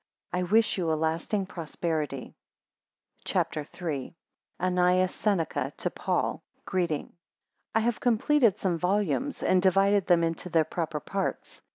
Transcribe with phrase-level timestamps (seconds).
[0.33, 2.33] I wish you a lasting prosperity.
[3.23, 4.15] CHAPTER III.
[4.59, 7.13] ANNAEUS SENECA to PAUL Greeting.
[7.75, 11.61] I HAVE completed some volumes and divided them into their proper parts.